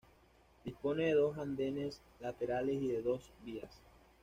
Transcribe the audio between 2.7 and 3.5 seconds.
y de dos